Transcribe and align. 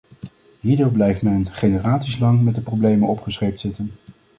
Hierdoor 0.61 0.91
blijft 0.91 1.21
men 1.21 1.49
generaties 1.51 2.19
lang 2.19 2.41
met 2.43 2.55
de 2.55 2.61
problemen 2.61 3.07
opgescheept 3.09 3.59
zitten. 3.59 3.91